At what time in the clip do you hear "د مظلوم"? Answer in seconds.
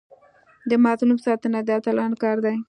0.69-1.19